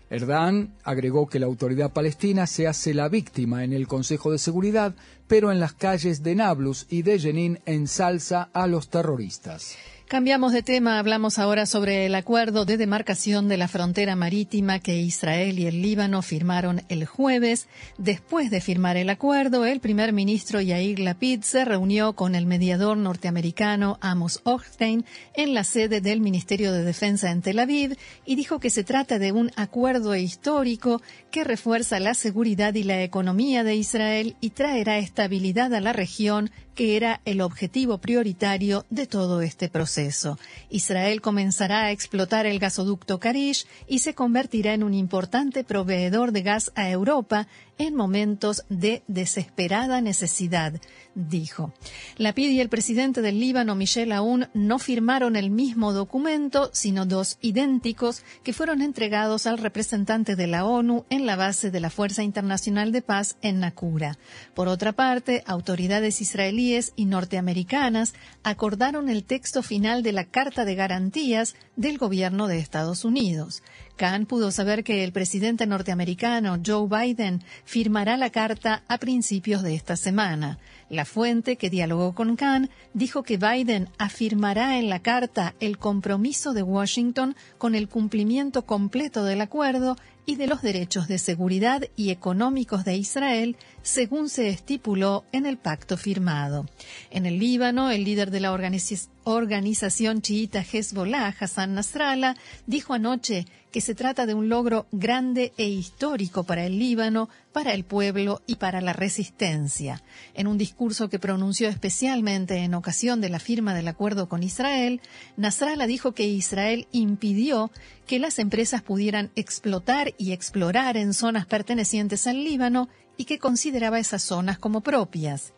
Erdan 0.10 0.74
agregó 0.84 1.28
que 1.28 1.40
la 1.40 1.48
autoridad 1.48 1.92
palestina 1.92 2.48
se 2.48 2.68
hace 2.68 2.94
la 2.94 3.10
víctima 3.10 3.64
en 3.64 3.74
el 3.74 3.88
Consejo 3.88 4.32
de 4.32 4.38
Seguridad, 4.38 4.96
pero 5.28 5.52
en 5.52 5.60
las 5.60 5.74
calles 5.74 6.24
de 6.24 6.36
Nablus 6.36 6.86
y 6.90 7.02
de 7.02 7.20
Jenin 7.20 7.60
ensalza 7.66 8.50
a 8.54 8.68
los 8.68 8.90
terroristas. 8.90 9.76
Cambiamos 10.08 10.54
de 10.54 10.64
tema, 10.64 11.00
hablamos 11.00 11.38
ahora 11.38 11.66
sobre 11.66 12.06
el 12.06 12.16
acuerdo 12.16 12.64
de 12.64 12.78
demarcación 12.78 13.50
de 13.50 13.58
la 13.58 13.68
frontera 13.68 14.16
marítima 14.16 14.80
que 14.80 14.96
Israel 15.02 15.60
y 15.60 15.66
el 15.66 15.82
Líbano 15.82 16.22
firmaron 16.22 16.82
el 16.88 17.06
jueves. 17.06 17.68
Después 17.98 18.50
de 18.50 18.62
firmar 18.62 18.96
el 18.96 19.10
acuerdo, 19.10 19.66
el 19.66 19.82
primer 19.82 20.14
ministro 20.14 20.62
Yair 20.62 21.00
Lapid 21.00 21.42
se 21.42 21.66
reunió 21.66 22.14
con 22.14 22.36
el 22.36 22.46
mediador 22.46 22.96
norteamericano 22.96 23.98
Amos 24.00 24.40
Hochstein 24.46 25.04
en 25.34 25.54
la 25.54 25.66
sede 25.66 26.00
del 26.00 26.22
Ministerio 26.22 26.72
de 26.72 26.86
Defensa 26.86 27.30
en 27.30 27.42
Tel 27.42 27.60
Aviv 27.60 27.98
y 28.26 28.38
dijo 28.38 28.62
que 28.62 28.70
se 28.70 28.86
trata 28.86 29.20
de 29.20 29.34
un 29.34 29.52
acuerdo 29.58 30.16
histórico 30.16 31.02
que 31.32 31.44
refuerza 31.44 32.00
la 32.00 32.14
seguridad 32.14 32.74
y 32.76 32.84
la 32.84 33.04
economía 33.04 33.66
de 33.66 33.76
Israel 33.76 34.38
y 34.40 34.52
traerá 34.52 35.00
estabilidad 35.00 35.74
a 35.74 35.82
la 35.82 35.92
región 35.92 36.50
que 36.78 36.96
era 36.96 37.22
el 37.26 37.42
objetivo 37.42 37.98
prioritario 37.98 38.86
de 38.92 39.08
todo 39.08 39.42
este 39.42 39.68
proceso. 39.68 40.38
Israel 40.70 41.22
comenzará 41.22 41.86
a 41.86 41.92
explotar 41.92 42.46
el 42.46 42.60
gasoducto 42.60 43.20
Karish 43.20 43.66
y 43.88 44.00
se 44.00 44.14
convertirá 44.14 44.76
en 44.76 44.84
un 44.84 44.94
importante 44.94 45.64
proveedor 45.64 46.32
de 46.32 46.44
gas 46.44 46.72
a 46.76 46.88
Europa 46.92 47.48
en 47.78 47.96
momentos 47.96 48.64
de 48.70 49.04
desesperada 49.08 50.02
necesidad, 50.02 50.74
dijo. 51.16 51.74
Lapid 52.18 52.50
y 52.50 52.60
el 52.60 52.70
presidente 52.70 53.22
del 53.22 53.40
Líbano, 53.40 53.76
Michel 53.76 54.12
Aoun, 54.12 54.50
no 54.54 54.80
firmaron 54.80 55.36
el 55.36 55.50
mismo 55.50 55.94
documento, 55.94 56.70
sino 56.74 57.06
dos 57.06 57.38
idénticos 57.42 58.24
que 58.44 58.54
fueron 58.54 58.82
entregados 58.82 59.48
al 59.48 59.58
representante 59.58 60.36
de 60.36 60.48
la 60.48 60.66
ONU 60.66 61.06
en 61.10 61.26
la 61.26 61.36
base 61.36 61.72
de 61.72 61.80
la 61.80 61.90
Fuerza 61.90 62.24
Internacional 62.24 62.92
de 62.92 63.02
Paz 63.02 63.38
en 63.42 63.60
Nakura. 63.60 64.18
Por 64.54 64.68
otra 64.68 64.94
parte, 64.94 65.44
autoridades 65.46 66.22
israelíes 66.22 66.94
y 66.96 67.06
norteamericanas 67.06 68.14
acordaron 68.44 69.10
el 69.10 69.24
texto 69.24 69.64
final 69.64 70.04
de 70.04 70.12
la 70.12 70.26
Carta 70.26 70.66
de 70.66 70.76
Garantías 70.76 71.56
del 71.76 71.98
gobierno 71.98 72.48
de 72.48 72.60
Estados 72.60 73.06
Unidos. 73.06 73.64
Khan 73.98 74.28
pudo 74.28 74.52
saber 74.52 74.84
que 74.84 75.04
el 75.04 75.12
presidente 75.12 75.66
norteamericano 75.66 76.60
Joe 76.66 76.88
Biden 76.88 77.44
firmará 77.66 78.16
la 78.16 78.30
carta 78.30 78.84
a 78.88 79.00
principios 79.00 79.64
de 79.64 79.74
esta 79.74 79.98
semana. 79.98 80.60
La 80.90 81.04
fuente 81.04 81.58
que 81.58 81.70
dialogó 81.70 82.14
con 82.14 82.36
Khan 82.36 82.70
dijo 82.94 83.24
que 83.24 83.38
Biden 83.38 83.90
afirmará 83.98 84.78
en 84.78 84.88
la 84.90 85.00
carta 85.00 85.56
el 85.60 85.80
compromiso 85.80 86.54
de 86.54 86.64
Washington 86.64 87.36
con 87.58 87.76
el 87.76 87.90
cumplimiento 87.90 88.66
completo 88.66 89.26
del 89.26 89.42
acuerdo 89.42 89.98
y 90.28 90.36
de 90.36 90.46
los 90.46 90.62
derechos 90.62 91.08
de 91.08 91.18
seguridad 91.20 91.84
y 91.96 92.12
económicos 92.12 92.84
de 92.84 92.98
Israel, 92.98 93.56
según 93.82 94.28
se 94.28 94.50
estipuló 94.50 95.24
en 95.32 95.46
el 95.46 95.58
pacto 95.58 95.96
firmado. 95.96 96.66
En 97.12 97.26
el 97.26 97.40
Líbano, 97.40 97.90
el 97.90 98.04
líder 98.04 98.30
de 98.30 98.42
la 98.42 98.52
organización 98.52 100.22
chiita 100.22 100.66
Hezbollah, 100.70 101.34
Hassan 101.40 101.76
Nasrallah, 101.76 102.36
dijo 102.66 102.94
anoche 102.94 103.46
que 103.72 103.80
se 103.80 103.96
trata 103.96 104.26
de 104.26 104.34
un 104.34 104.50
logro 104.50 104.86
grande 104.92 105.54
e 105.58 105.70
histórico 105.70 106.44
para 106.44 106.66
el 106.66 106.78
Líbano, 106.78 107.30
para 107.58 107.74
el 107.74 107.86
pueblo 107.86 108.44
y 108.46 108.58
para 108.58 108.82
la 108.82 108.94
resistencia. 108.94 110.04
En 110.36 110.46
un 110.46 110.60
discurso 110.60 111.10
que 111.10 111.18
pronunció 111.18 111.70
especialmente 111.70 112.58
en 112.58 112.76
ocasión 112.76 113.20
de 113.20 113.30
la 113.30 113.40
firma 113.40 113.74
del 113.74 113.88
acuerdo 113.88 114.30
con 114.30 114.44
Israel, 114.44 115.02
Nasrallah 115.38 115.88
dijo 115.88 116.12
que 116.12 116.28
Israel 116.28 116.88
impidió 116.92 117.72
que 118.06 118.20
las 118.20 118.38
empresas 118.38 118.84
pudieran 118.84 119.32
explotar 119.36 120.14
y 120.20 120.34
explorar 120.34 120.98
en 120.98 121.16
zonas 121.16 121.48
pertenecientes 121.48 122.28
al 122.28 122.44
Líbano 122.44 122.90
y 123.18 123.26
que 123.26 123.40
consideraba 123.40 123.98
esas 123.98 124.22
zonas 124.22 124.60
como 124.60 124.82
propias. 124.82 125.56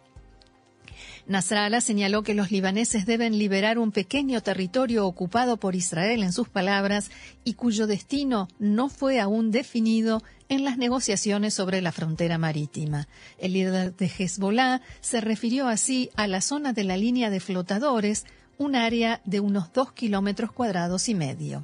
Nasrallah 1.30 1.80
señaló 1.80 2.24
que 2.24 2.34
los 2.34 2.50
libaneses 2.50 3.06
deben 3.06 3.38
liberar 3.38 3.78
un 3.78 3.92
pequeño 3.92 4.42
territorio 4.42 5.06
ocupado 5.06 5.58
por 5.58 5.76
Israel, 5.76 6.24
en 6.24 6.34
sus 6.34 6.50
palabras, 6.50 7.12
y 7.44 7.54
cuyo 7.54 7.86
destino 7.86 8.48
no 8.58 8.90
fue 8.90 9.20
aún 9.20 9.52
definido 9.52 10.24
en 10.50 10.64
las 10.64 10.80
negociaciones 10.80 11.54
sobre 11.54 11.84
la 11.84 11.92
frontera 11.92 12.40
marítima. 12.40 13.08
El 13.38 13.54
líder 13.54 13.96
de 13.96 14.08
Hezbollah 14.08 14.82
se 15.02 15.22
refirió 15.22 15.68
así 15.68 16.10
a 16.16 16.26
la 16.26 16.42
zona 16.42 16.74
de 16.74 16.84
la 16.84 16.98
línea 16.98 17.30
de 17.30 17.40
flotadores, 17.40 18.26
un 18.58 18.76
área 18.76 19.22
de 19.24 19.40
unos 19.40 19.72
dos 19.72 19.92
kilómetros 19.92 20.52
cuadrados 20.52 21.10
y 21.10 21.14
medio. 21.14 21.64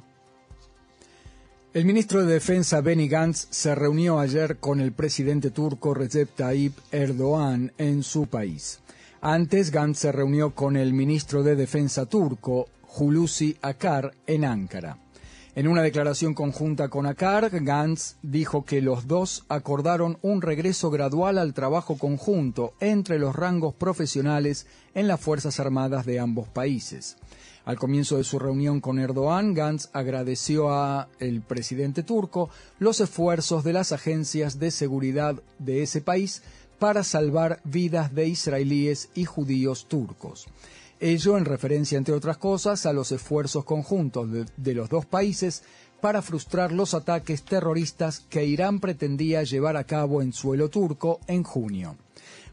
El 1.74 1.86
ministro 1.86 2.24
de 2.24 2.34
Defensa 2.34 2.80
Benny 2.80 3.08
Gantz 3.08 3.48
se 3.50 3.74
reunió 3.74 4.20
ayer 4.20 4.58
con 4.58 4.80
el 4.80 4.92
presidente 4.92 5.50
turco 5.50 5.92
Recep 5.92 6.36
Tayyip 6.36 6.78
Erdogan 6.92 7.72
en 7.78 8.04
su 8.04 8.28
país. 8.28 8.78
Antes, 9.28 9.72
Gantz 9.72 9.98
se 9.98 10.12
reunió 10.12 10.54
con 10.54 10.76
el 10.76 10.92
ministro 10.92 11.42
de 11.42 11.56
Defensa 11.56 12.06
turco, 12.06 12.68
Hulusi 12.96 13.56
Akar, 13.60 14.12
en 14.24 14.44
Ankara. 14.44 14.98
En 15.56 15.66
una 15.66 15.82
declaración 15.82 16.32
conjunta 16.32 16.88
con 16.90 17.06
Akar, 17.06 17.50
Gantz 17.50 18.18
dijo 18.22 18.64
que 18.64 18.80
los 18.80 19.08
dos 19.08 19.44
acordaron 19.48 20.16
un 20.22 20.42
regreso 20.42 20.90
gradual 20.90 21.38
al 21.38 21.54
trabajo 21.54 21.98
conjunto 21.98 22.74
entre 22.78 23.18
los 23.18 23.34
rangos 23.34 23.74
profesionales 23.74 24.68
en 24.94 25.08
las 25.08 25.20
Fuerzas 25.20 25.58
Armadas 25.58 26.06
de 26.06 26.20
ambos 26.20 26.46
países. 26.46 27.16
Al 27.64 27.80
comienzo 27.80 28.18
de 28.18 28.22
su 28.22 28.38
reunión 28.38 28.80
con 28.80 29.00
Erdogan, 29.00 29.54
Gantz 29.54 29.88
agradeció 29.92 30.70
a 30.70 31.08
el 31.18 31.42
presidente 31.42 32.04
turco 32.04 32.48
los 32.78 33.00
esfuerzos 33.00 33.64
de 33.64 33.72
las 33.72 33.90
agencias 33.90 34.60
de 34.60 34.70
seguridad 34.70 35.42
de 35.58 35.82
ese 35.82 36.00
país 36.00 36.44
para 36.78 37.04
salvar 37.04 37.60
vidas 37.64 38.14
de 38.14 38.28
israelíes 38.28 39.08
y 39.14 39.24
judíos 39.24 39.86
turcos. 39.86 40.46
Ello 40.98 41.36
en 41.36 41.44
referencia, 41.44 41.98
entre 41.98 42.14
otras 42.14 42.38
cosas, 42.38 42.86
a 42.86 42.92
los 42.92 43.12
esfuerzos 43.12 43.64
conjuntos 43.64 44.30
de, 44.32 44.46
de, 44.56 44.74
los 44.74 44.88
dos 44.88 45.04
países 45.04 45.62
para 46.00 46.22
frustrar 46.22 46.72
los 46.72 46.94
ataques 46.94 47.42
terroristas 47.42 48.20
que 48.20 48.46
Irán 48.46 48.80
pretendía 48.80 49.42
llevar 49.42 49.76
a 49.76 49.84
cabo 49.84 50.22
en 50.22 50.32
suelo 50.32 50.70
turco 50.70 51.20
en 51.26 51.42
junio. 51.42 51.96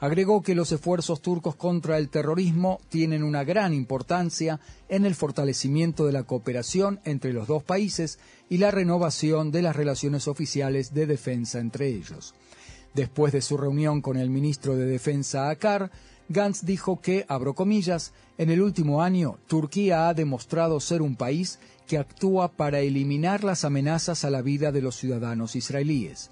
Agregó 0.03 0.41
que 0.41 0.55
los 0.55 0.69
esfuerzos 0.73 1.21
turcos 1.21 1.55
contra 1.55 1.97
el 1.97 2.09
terrorismo 2.09 2.81
tienen 2.89 3.23
una 3.23 3.45
gran 3.45 3.73
importancia 3.73 4.59
en 4.89 5.05
el 5.05 5.15
fortalecimiento 5.15 6.05
de 6.05 6.11
la 6.11 6.23
cooperación 6.23 6.99
entre 7.05 7.31
los 7.31 7.47
dos 7.47 7.63
países 7.63 8.19
y 8.49 8.57
la 8.57 8.69
renovación 8.69 9.51
de 9.51 9.61
las 9.61 9.77
relaciones 9.77 10.27
oficiales 10.27 10.93
de 10.93 11.05
defensa 11.05 11.59
entre 11.59 11.87
ellos. 11.87 12.33
Después 12.93 13.33
de 13.33 13.41
su 13.41 13.57
reunión 13.57 14.01
con 14.01 14.17
el 14.17 14.29
ministro 14.29 14.75
de 14.75 14.85
Defensa 14.85 15.49
Akar, 15.49 15.91
Gantz 16.29 16.63
dijo 16.63 17.01
que, 17.01 17.25
abro 17.27 17.53
comillas, 17.53 18.13
en 18.37 18.49
el 18.49 18.61
último 18.61 19.01
año 19.01 19.39
Turquía 19.47 20.07
ha 20.07 20.13
demostrado 20.13 20.79
ser 20.79 21.01
un 21.01 21.15
país 21.15 21.59
que 21.87 21.97
actúa 21.97 22.49
para 22.49 22.79
eliminar 22.79 23.43
las 23.43 23.65
amenazas 23.65 24.23
a 24.23 24.29
la 24.29 24.41
vida 24.41 24.71
de 24.71 24.81
los 24.81 24.95
ciudadanos 24.95 25.55
israelíes. 25.55 26.29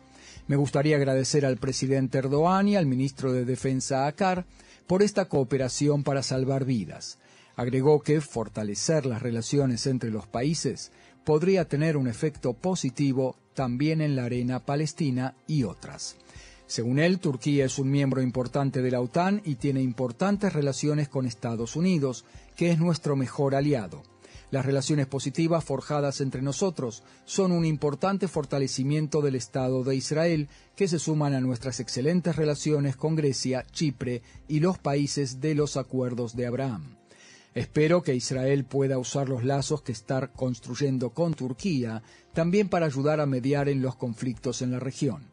Me 0.47 0.55
gustaría 0.55 0.95
agradecer 0.95 1.45
al 1.45 1.57
presidente 1.57 2.17
Erdogan 2.17 2.67
y 2.67 2.75
al 2.75 2.85
ministro 2.85 3.33
de 3.33 3.45
Defensa 3.45 4.07
Akar 4.07 4.45
por 4.87 5.03
esta 5.03 5.25
cooperación 5.25 6.03
para 6.03 6.23
salvar 6.23 6.65
vidas. 6.65 7.17
Agregó 7.55 8.01
que 8.01 8.21
fortalecer 8.21 9.05
las 9.05 9.21
relaciones 9.21 9.85
entre 9.87 10.09
los 10.09 10.27
países 10.27 10.91
podría 11.23 11.65
tener 11.65 11.97
un 11.97 12.07
efecto 12.07 12.53
positivo 12.53 13.35
también 13.53 14.01
en 14.01 14.15
la 14.15 14.25
arena 14.25 14.65
palestina 14.65 15.35
y 15.47 15.63
otras. 15.63 16.15
Según 16.71 16.99
él, 16.99 17.19
Turquía 17.19 17.65
es 17.65 17.79
un 17.79 17.91
miembro 17.91 18.21
importante 18.21 18.81
de 18.81 18.91
la 18.91 19.01
OTAN 19.01 19.41
y 19.43 19.55
tiene 19.55 19.81
importantes 19.81 20.53
relaciones 20.53 21.09
con 21.09 21.25
Estados 21.25 21.75
Unidos, 21.75 22.23
que 22.55 22.71
es 22.71 22.79
nuestro 22.79 23.17
mejor 23.17 23.55
aliado. 23.55 24.03
Las 24.51 24.65
relaciones 24.65 25.05
positivas 25.05 25.65
forjadas 25.65 26.21
entre 26.21 26.41
nosotros 26.41 27.03
son 27.25 27.51
un 27.51 27.65
importante 27.65 28.29
fortalecimiento 28.29 29.21
del 29.21 29.35
Estado 29.35 29.83
de 29.83 29.97
Israel 29.97 30.47
que 30.77 30.87
se 30.87 30.97
suman 30.97 31.33
a 31.33 31.41
nuestras 31.41 31.81
excelentes 31.81 32.37
relaciones 32.37 32.95
con 32.95 33.17
Grecia, 33.17 33.65
Chipre 33.73 34.21
y 34.47 34.61
los 34.61 34.77
países 34.77 35.41
de 35.41 35.55
los 35.55 35.75
acuerdos 35.75 36.37
de 36.37 36.45
Abraham. 36.45 36.95
Espero 37.53 38.01
que 38.01 38.15
Israel 38.15 38.63
pueda 38.63 38.97
usar 38.97 39.27
los 39.27 39.43
lazos 39.43 39.81
que 39.81 39.91
está 39.91 40.31
construyendo 40.31 41.09
con 41.09 41.33
Turquía 41.33 42.01
también 42.33 42.69
para 42.69 42.85
ayudar 42.85 43.19
a 43.19 43.25
mediar 43.25 43.67
en 43.67 43.81
los 43.81 43.97
conflictos 43.97 44.61
en 44.61 44.71
la 44.71 44.79
región. 44.79 45.30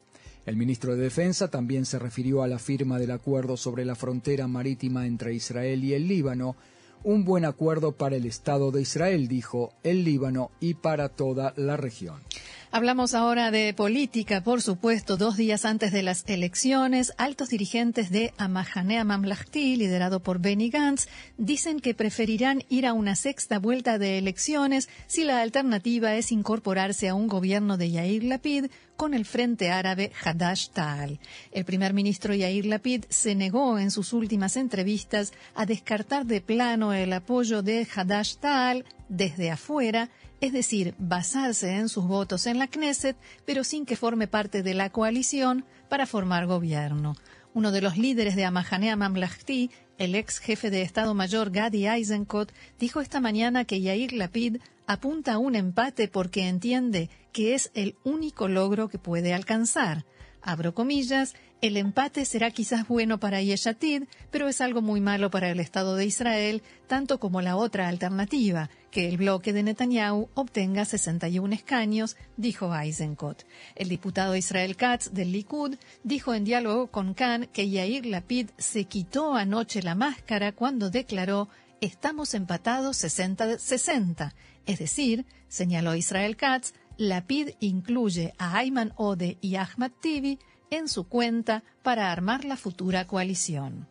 El 0.49 0.57
ministro 0.57 0.97
de 0.97 1.03
Defensa 1.03 1.49
también 1.49 1.85
se 1.85 1.99
refirió 1.99 2.43
a 2.43 2.49
la 2.49 2.59
firma 2.59 2.99
del 2.99 3.11
acuerdo 3.11 3.59
sobre 3.59 3.85
la 3.85 3.95
frontera 3.95 4.49
marítima 4.49 5.07
entre 5.07 5.35
Israel 5.35 5.85
y 5.85 5.93
el 5.93 6.09
Líbano, 6.09 6.57
un 7.05 7.27
buen 7.27 7.45
acuerdo 7.45 7.93
para 7.93 8.17
el 8.17 8.25
Estado 8.25 8.71
de 8.71 8.81
Israel, 8.81 9.29
dijo, 9.29 9.75
el 9.83 10.05
Líbano 10.05 10.51
y 10.59 10.73
para 10.73 11.11
toda 11.11 11.53
la 11.59 11.77
región. 11.77 12.23
Hablamos 12.71 13.15
ahora 13.15 13.51
de 13.51 13.73
política, 13.73 14.43
por 14.43 14.61
supuesto. 14.61 15.17
Dos 15.17 15.39
días 15.39 15.65
antes 15.65 15.91
de 15.91 16.03
las 16.03 16.25
elecciones, 16.29 17.15
altos 17.17 17.49
dirigentes 17.49 18.11
de 18.11 18.35
Amahanea 18.37 19.05
Mamlahti, 19.05 19.77
liderado 19.77 20.21
por 20.21 20.39
Benny 20.39 20.69
Gantz, 20.69 21.09
dicen 21.39 21.81
que 21.81 21.95
preferirán 21.95 22.65
ir 22.69 22.85
a 22.85 22.93
una 22.93 23.17
sexta 23.17 23.59
vuelta 23.59 23.99
de 23.99 24.19
elecciones 24.19 24.91
si 25.07 25.25
la 25.25 25.41
alternativa 25.41 26.15
es 26.15 26.31
incorporarse 26.31 27.09
a 27.09 27.15
un 27.15 27.27
gobierno 27.27 27.79
de 27.79 27.91
Yair 27.91 28.25
Lapid 28.25 28.67
con 28.99 29.15
el 29.15 29.25
Frente 29.25 29.71
Árabe 29.71 30.13
Hadash 30.23 30.69
Ta'al. 30.69 31.21
El 31.53 31.65
primer 31.65 31.95
ministro 31.95 32.35
Yair 32.35 32.67
Lapid 32.67 33.07
se 33.09 33.35
negó 33.35 33.79
en 33.79 33.91
sus 33.91 34.13
últimas 34.13 34.59
entrevistas 34.59 35.33
a 35.55 35.65
descartar 35.65 36.27
de 36.27 36.43
plano 36.43 36.93
el 36.93 37.15
apoyo 37.15 37.63
de 37.63 37.89
Hadash 37.95 38.35
Ta'al 38.37 38.85
desde 39.09 39.51
afuera 39.51 40.11
es 40.41 40.53
decir, 40.53 40.95
basarse 40.99 41.77
en 41.77 41.89
sus 41.89 42.07
votos 42.07 42.47
en 42.47 42.59
la 42.59 42.69
Knesset, 42.69 43.17
pero 43.45 43.65
sin 43.65 43.87
que 43.87 43.97
forme 43.97 44.29
parte 44.29 44.63
de 44.63 44.75
la 44.75 44.91
coalición 44.91 45.65
para 45.89 46.07
formar 46.07 46.47
gobierno. 46.47 47.17
Uno 47.55 47.73
de 47.73 47.81
los 47.81 47.97
líderes 47.97 48.37
de 48.37 48.45
Amahanea 48.45 48.95
Mamlahti, 48.95 49.71
el 49.97 50.15
ex 50.15 50.39
jefe 50.39 50.71
de 50.71 50.83
Estado 50.83 51.15
Mayor 51.15 51.51
Gadi 51.51 51.89
Eisenkot, 51.89 52.53
dijo 52.79 53.01
esta 53.01 53.21
mañana 53.21 53.65
que 53.65 53.81
Yair 53.81 54.13
Lapid 54.13 54.59
apunta 54.87 55.35
a 55.35 55.39
un 55.39 55.57
empate 55.57 56.09
porque 56.09 56.47
entiende 56.47 57.11
que 57.33 57.55
es 57.55 57.71
el 57.75 57.97
único 58.05 58.49
logro 58.49 58.89
que 58.89 58.99
puede 58.99 59.35
alcanzar. 59.35 60.05
Abro 60.49 60.73
comillas, 60.73 61.35
el 61.61 61.77
empate 61.77 62.25
será 62.25 62.51
quizás 62.51 62.89
bueno 62.89 63.21
para 63.21 63.43
Yeshatid, 63.43 64.05
pero 64.31 64.49
es 64.49 64.63
algo 64.63 64.81
muy 64.81 64.99
malo 64.99 65.31
para 65.31 65.51
el 65.51 65.61
Estado 65.61 65.95
de 65.95 66.07
Israel, 66.07 66.63
tanto 66.87 67.21
como 67.21 67.43
la 67.43 67.55
otra 67.55 67.87
alternativa, 67.87 68.71
que 68.91 69.11
el 69.11 69.19
bloque 69.19 69.53
de 69.53 69.63
Netanyahu 69.63 70.31
obtenga 70.33 70.87
61 70.87 71.53
escaños, 71.53 72.17
dijo 72.39 72.75
Eisenkot. 72.75 73.45
El 73.77 73.91
diputado 73.91 74.37
Israel 74.37 74.75
Katz 74.77 75.13
del 75.13 75.33
Likud 75.33 75.77
dijo 76.03 76.33
en 76.33 76.45
diálogo 76.45 76.87
con 76.87 77.13
Khan 77.13 77.51
que 77.53 77.69
Yair 77.69 78.07
Lapid 78.07 78.49
se 78.57 78.85
quitó 78.85 79.35
anoche 79.35 79.83
la 79.83 79.95
máscara 79.95 80.53
cuando 80.53 80.89
declaró 80.89 81.51
estamos 81.83 82.33
empatados 82.33 83.05
60-60. 83.05 84.33
Es 84.65 84.79
decir, 84.79 85.27
señaló 85.49 85.95
Israel 85.95 86.39
Katz, 86.39 86.73
Lapid 86.99 87.51
incluye 87.61 88.35
a 88.39 88.59
Ayman 88.59 88.93
Ode 88.97 89.39
y 89.41 89.55
Ahmad 89.55 89.93
Tibi 90.01 90.41
en 90.71 90.89
su 90.89 91.05
cuenta 91.05 91.63
para 91.85 92.11
armar 92.11 92.45
la 92.45 92.57
futura 92.57 93.07
coalición. 93.07 93.87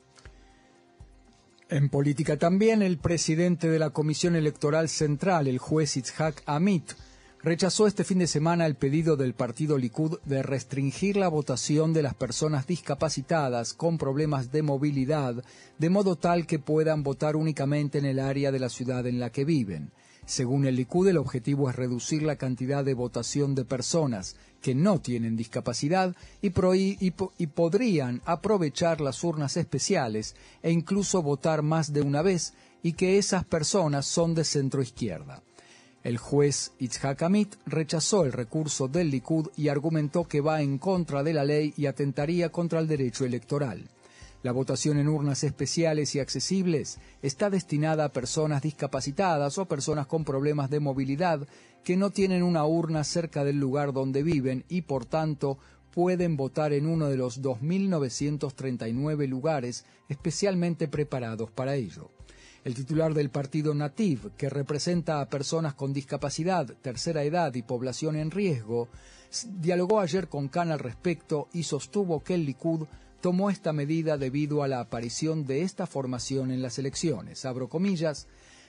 En 1.69 1.89
política 1.89 2.37
también, 2.37 2.81
el 2.81 2.97
presidente 2.97 3.69
de 3.69 3.79
la 3.79 3.91
Comisión 3.91 4.35
Electoral 4.35 4.89
Central, 4.89 5.47
el 5.47 5.57
juez 5.57 5.95
Itzhak 5.95 6.43
Amit, 6.45 6.91
rechazó 7.41 7.87
este 7.87 8.03
fin 8.03 8.19
de 8.19 8.27
semana 8.27 8.65
el 8.65 8.75
pedido 8.75 9.15
del 9.15 9.33
partido 9.33 9.77
Likud 9.77 10.19
de 10.25 10.43
restringir 10.43 11.15
la 11.15 11.29
votación 11.29 11.93
de 11.93 12.03
las 12.03 12.13
personas 12.13 12.67
discapacitadas 12.67 13.73
con 13.73 13.97
problemas 13.97 14.51
de 14.51 14.63
movilidad, 14.63 15.43
de 15.77 15.89
modo 15.89 16.17
tal 16.17 16.45
que 16.45 16.59
puedan 16.59 17.03
votar 17.03 17.37
únicamente 17.37 17.99
en 17.99 18.05
el 18.05 18.19
área 18.19 18.51
de 18.51 18.59
la 18.59 18.69
ciudad 18.69 19.07
en 19.07 19.21
la 19.21 19.29
que 19.29 19.45
viven. 19.45 19.91
Según 20.27 20.65
el 20.65 20.75
Likud, 20.75 21.07
el 21.07 21.15
objetivo 21.15 21.69
es 21.69 21.77
reducir 21.77 22.21
la 22.21 22.35
cantidad 22.35 22.83
de 22.83 22.93
votación 22.93 23.55
de 23.55 23.63
personas 23.63 24.35
que 24.61 24.75
no 24.75 24.99
tienen 24.99 25.37
discapacidad 25.37 26.17
y, 26.41 26.49
podrían 26.49 28.21
aprovechar 28.25 28.99
las 28.99 29.23
urnas 29.23 29.55
especiales 29.55 30.35
e 30.61 30.71
incluso 30.71 31.23
votar 31.23 31.61
más 31.61 31.93
de 31.93 32.01
una 32.01 32.21
vez 32.23 32.53
y 32.83 32.91
que 32.91 33.17
esas 33.17 33.45
personas 33.45 34.05
son 34.05 34.35
de 34.35 34.43
centro 34.43 34.81
izquierda. 34.81 35.41
El 36.03 36.17
juez 36.17 36.73
Itzhak 36.77 37.23
Amit 37.23 37.55
rechazó 37.65 38.25
el 38.25 38.33
recurso 38.33 38.89
del 38.89 39.09
Likud 39.09 39.47
y 39.55 39.69
argumentó 39.69 40.25
que 40.25 40.41
va 40.41 40.61
en 40.61 40.77
contra 40.77 41.23
de 41.23 41.31
la 41.31 41.45
ley 41.45 41.73
y 41.77 41.85
atentaría 41.85 42.49
contra 42.49 42.81
el 42.81 42.87
derecho 42.89 43.23
electoral. 43.23 43.89
La 44.43 44.51
votación 44.51 44.99
en 44.99 45.07
urnas 45.07 45.43
especiales 45.43 46.13
y 46.15 46.19
accesibles 46.19 46.99
está 47.21 47.49
destinada 47.49 48.05
a 48.05 48.13
personas 48.13 48.61
discapacitadas 48.61 49.57
o 49.57 49.65
personas 49.65 50.05
con 50.05 50.23
problemas 50.23 50.69
de 50.69 50.79
movilidad 50.79 51.47
que 51.83 51.97
no 51.97 52.11
tienen 52.11 52.43
una 52.43 52.65
urna 52.65 53.03
cerca 53.03 53.43
del 53.43 53.59
lugar 53.59 53.93
donde 53.93 54.21
viven 54.21 54.63
y 54.69 54.83
por 54.83 55.05
tanto 55.05 55.57
pueden 55.91 56.37
votar 56.37 56.73
en 56.73 56.85
uno 56.85 57.07
de 57.09 57.17
los 57.17 57.41
2.939 57.41 59.27
lugares 59.27 59.85
especialmente 60.07 60.87
preparados 60.87 61.49
para 61.49 61.73
ello. 61.73 62.11
El 62.63 62.75
titular 62.75 63.13
del 63.15 63.31
partido 63.31 63.73
Nativ, 63.73 64.31
que 64.35 64.49
representa 64.49 65.21
a 65.21 65.29
personas 65.29 65.73
con 65.73 65.93
discapacidad, 65.93 66.67
tercera 66.81 67.23
edad 67.23 67.55
y 67.55 67.63
población 67.63 68.15
en 68.17 68.29
riesgo, 68.29 68.89
dialogó 69.59 69.99
ayer 69.99 70.27
con 70.27 70.49
Khan 70.49 70.71
al 70.71 70.79
respecto 70.79 71.47
y 71.53 71.63
sostuvo 71.63 72.23
que 72.23 72.35
el 72.35 72.45
Likud 72.45 72.85
tomó 73.21 73.49
esta 73.49 73.73
medida 73.73 74.17
debido 74.17 74.63
a 74.63 74.67
la 74.67 74.79
aparición 74.79 75.45
de 75.45 75.63
esta 75.63 75.87
formación 75.87 76.51
en 76.51 76.61
las 76.61 76.79
elecciones. 76.79 77.45
Abro 77.45 77.69
comillas. 77.69 78.27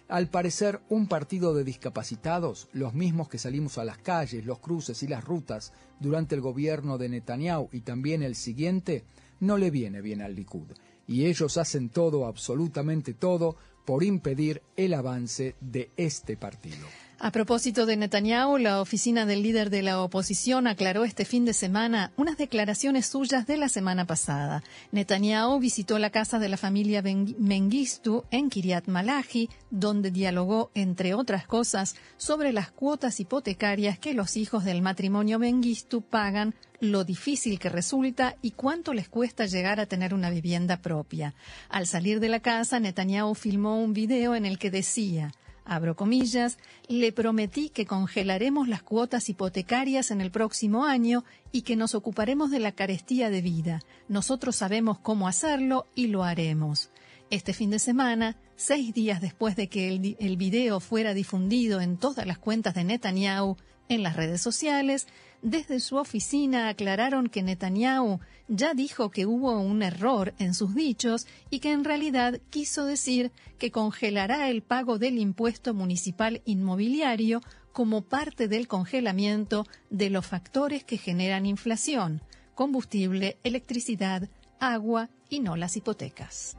Al 0.08 0.28
parecer, 0.28 0.80
un 0.88 1.06
partido 1.06 1.52
de 1.52 1.64
discapacitados, 1.64 2.68
los 2.72 2.94
mismos 2.94 3.28
que 3.28 3.38
salimos 3.38 3.76
a 3.76 3.84
las 3.84 3.98
calles, 3.98 4.46
los 4.46 4.58
cruces 4.58 5.02
y 5.02 5.06
las 5.06 5.22
rutas 5.22 5.74
durante 6.00 6.34
el 6.34 6.40
gobierno 6.40 6.96
de 6.96 7.10
Netanyahu 7.10 7.68
y 7.72 7.80
también 7.80 8.22
el 8.22 8.34
siguiente, 8.34 9.04
no 9.40 9.58
le 9.58 9.70
viene 9.70 10.00
bien 10.00 10.22
al 10.22 10.34
Likud. 10.34 10.68
Y 11.06 11.26
ellos 11.26 11.58
hacen 11.58 11.90
todo, 11.90 12.26
absolutamente 12.26 13.12
todo, 13.12 13.56
por 13.84 14.02
impedir 14.02 14.62
el 14.76 14.94
avance 14.94 15.56
de 15.60 15.90
este 15.96 16.36
partido. 16.36 16.86
A 17.20 17.32
propósito 17.32 17.84
de 17.84 17.96
Netanyahu, 17.96 18.58
la 18.58 18.80
oficina 18.80 19.26
del 19.26 19.42
líder 19.42 19.70
de 19.70 19.82
la 19.82 20.00
oposición 20.00 20.68
aclaró 20.68 21.04
este 21.04 21.24
fin 21.24 21.44
de 21.44 21.52
semana 21.52 22.12
unas 22.16 22.36
declaraciones 22.36 23.06
suyas 23.06 23.44
de 23.44 23.56
la 23.56 23.68
semana 23.68 24.04
pasada. 24.06 24.62
Netanyahu 24.92 25.58
visitó 25.58 25.98
la 25.98 26.10
casa 26.10 26.38
de 26.38 26.48
la 26.48 26.56
familia 26.56 27.02
Mengistu 27.02 28.22
en 28.30 28.48
Kiryat 28.48 28.86
Malachi, 28.86 29.50
donde 29.68 30.12
dialogó, 30.12 30.70
entre 30.74 31.14
otras 31.14 31.44
cosas, 31.44 31.96
sobre 32.18 32.52
las 32.52 32.70
cuotas 32.70 33.18
hipotecarias 33.18 33.98
que 33.98 34.14
los 34.14 34.36
hijos 34.36 34.64
del 34.64 34.80
matrimonio 34.80 35.40
Mengistu 35.40 36.02
pagan, 36.02 36.54
lo 36.78 37.02
difícil 37.02 37.58
que 37.58 37.68
resulta 37.68 38.36
y 38.42 38.52
cuánto 38.52 38.94
les 38.94 39.08
cuesta 39.08 39.46
llegar 39.46 39.80
a 39.80 39.86
tener 39.86 40.14
una 40.14 40.30
vivienda 40.30 40.76
propia. 40.76 41.34
Al 41.68 41.88
salir 41.88 42.20
de 42.20 42.28
la 42.28 42.38
casa, 42.38 42.78
Netanyahu 42.78 43.34
filmó 43.34 43.82
un 43.82 43.92
video 43.92 44.36
en 44.36 44.46
el 44.46 44.56
que 44.56 44.70
decía 44.70 45.32
abro 45.68 45.94
comillas, 45.94 46.58
le 46.88 47.12
prometí 47.12 47.68
que 47.68 47.86
congelaremos 47.86 48.66
las 48.66 48.82
cuotas 48.82 49.28
hipotecarias 49.28 50.10
en 50.10 50.20
el 50.20 50.30
próximo 50.30 50.84
año 50.84 51.24
y 51.52 51.62
que 51.62 51.76
nos 51.76 51.94
ocuparemos 51.94 52.50
de 52.50 52.58
la 52.58 52.72
carestía 52.72 53.30
de 53.30 53.42
vida. 53.42 53.82
Nosotros 54.08 54.56
sabemos 54.56 54.98
cómo 54.98 55.28
hacerlo 55.28 55.86
y 55.94 56.08
lo 56.08 56.24
haremos. 56.24 56.90
Este 57.30 57.52
fin 57.52 57.70
de 57.70 57.78
semana, 57.78 58.36
seis 58.56 58.94
días 58.94 59.20
después 59.20 59.54
de 59.54 59.68
que 59.68 59.88
el, 59.88 60.16
el 60.18 60.36
video 60.36 60.80
fuera 60.80 61.14
difundido 61.14 61.80
en 61.80 61.98
todas 61.98 62.26
las 62.26 62.38
cuentas 62.38 62.74
de 62.74 62.84
Netanyahu 62.84 63.56
en 63.88 64.02
las 64.02 64.16
redes 64.16 64.40
sociales, 64.40 65.06
desde 65.42 65.80
su 65.80 65.96
oficina 65.96 66.68
aclararon 66.68 67.28
que 67.28 67.42
Netanyahu 67.42 68.20
ya 68.48 68.74
dijo 68.74 69.10
que 69.10 69.26
hubo 69.26 69.60
un 69.60 69.82
error 69.82 70.34
en 70.38 70.54
sus 70.54 70.74
dichos 70.74 71.26
y 71.50 71.60
que 71.60 71.72
en 71.72 71.84
realidad 71.84 72.40
quiso 72.50 72.84
decir 72.84 73.30
que 73.58 73.70
congelará 73.70 74.48
el 74.48 74.62
pago 74.62 74.98
del 74.98 75.18
impuesto 75.18 75.74
municipal 75.74 76.42
inmobiliario 76.44 77.40
como 77.72 78.02
parte 78.02 78.48
del 78.48 78.66
congelamiento 78.66 79.66
de 79.90 80.10
los 80.10 80.26
factores 80.26 80.82
que 80.82 80.96
generan 80.96 81.46
inflación, 81.46 82.22
combustible, 82.54 83.38
electricidad, 83.44 84.28
agua 84.58 85.10
y 85.28 85.40
no 85.40 85.56
las 85.56 85.76
hipotecas. 85.76 86.56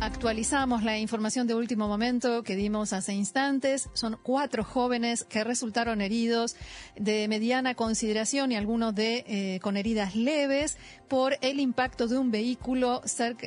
Actualizamos 0.00 0.84
la 0.84 0.96
información 0.96 1.48
de 1.48 1.56
último 1.56 1.88
momento 1.88 2.44
que 2.44 2.54
dimos 2.54 2.92
hace 2.92 3.14
instantes. 3.14 3.90
Son 3.94 4.16
cuatro 4.22 4.62
jóvenes 4.62 5.24
que 5.24 5.42
resultaron 5.42 6.00
heridos 6.00 6.54
de 6.96 7.26
mediana 7.26 7.74
consideración 7.74 8.52
y 8.52 8.56
algunos 8.56 8.94
de 8.94 9.24
eh, 9.26 9.58
con 9.60 9.76
heridas 9.76 10.14
leves 10.14 10.76
por 11.08 11.36
el 11.40 11.58
impacto 11.58 12.06
de 12.06 12.16
un 12.16 12.30
vehículo 12.30 13.02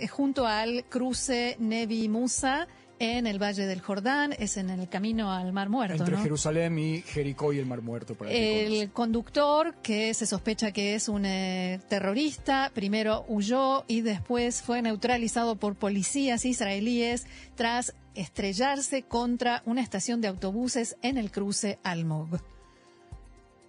junto 0.09 0.45
al 0.45 0.83
cruce 0.89 1.55
Nevi 1.57 2.09
Musa 2.09 2.67
en 3.01 3.25
el 3.25 3.41
Valle 3.41 3.65
del 3.65 3.81
Jordán, 3.81 4.35
es 4.37 4.57
en 4.57 4.69
el 4.69 4.87
camino 4.87 5.33
al 5.33 5.51
Mar 5.53 5.69
Muerto. 5.69 6.03
Entre 6.03 6.17
Jerusalén 6.17 6.77
y 6.77 7.01
Jericó 7.01 7.51
y 7.51 7.57
el 7.57 7.65
Mar 7.65 7.81
Muerto. 7.81 8.15
el 8.27 8.91
conductor, 8.91 9.73
que 9.81 10.13
se 10.13 10.27
sospecha 10.27 10.71
que 10.71 10.93
es 10.93 11.09
un 11.09 11.25
eh, 11.25 11.79
terrorista, 11.89 12.69
primero 12.75 13.25
huyó 13.27 13.85
y 13.87 14.01
después 14.01 14.61
fue 14.61 14.83
neutralizado 14.83 15.55
por 15.55 15.73
policías 15.73 16.45
israelíes 16.45 17.25
tras 17.55 17.95
estrellarse 18.13 19.01
contra 19.01 19.63
una 19.65 19.81
estación 19.81 20.21
de 20.21 20.27
autobuses 20.27 20.95
en 21.01 21.17
el 21.17 21.31
cruce 21.31 21.79
Almog. 21.81 22.39